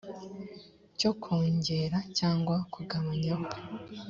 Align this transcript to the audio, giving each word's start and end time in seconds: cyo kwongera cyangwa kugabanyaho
cyo 0.99 1.11
kwongera 1.21 1.97
cyangwa 2.17 2.55
kugabanyaho 2.73 3.47